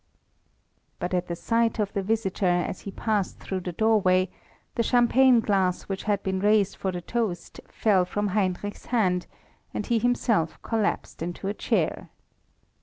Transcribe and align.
But 0.97 1.13
at 1.13 1.27
the 1.27 1.35
sight 1.35 1.77
of 1.77 1.93
the 1.93 2.01
visitor, 2.01 2.47
as 2.47 2.79
he 2.81 2.91
passed 2.91 3.37
through 3.37 3.59
the 3.59 3.71
doorway, 3.71 4.29
the 4.73 4.81
champagne 4.81 5.39
glass 5.41 5.83
which 5.83 6.05
had 6.05 6.23
been 6.23 6.39
raised 6.39 6.75
for 6.75 6.91
the 6.91 7.01
toast 7.01 7.59
fell 7.67 8.03
from 8.03 8.29
Heinrich's 8.29 8.87
hand, 8.87 9.27
and 9.75 9.85
he 9.85 9.99
himself 9.99 10.59
collapsed 10.63 11.21
into 11.21 11.47
a 11.47 11.53
chair. 11.53 12.09